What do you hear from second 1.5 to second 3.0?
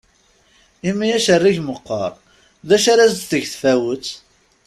meqqaṛ, d acu ar